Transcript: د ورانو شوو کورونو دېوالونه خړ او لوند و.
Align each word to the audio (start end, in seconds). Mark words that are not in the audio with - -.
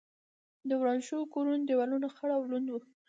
د 0.69 0.71
ورانو 0.79 1.05
شوو 1.07 1.31
کورونو 1.33 1.63
دېوالونه 1.69 2.07
خړ 2.15 2.29
او 2.37 2.43
لوند 2.49 2.67
و. 2.69 2.75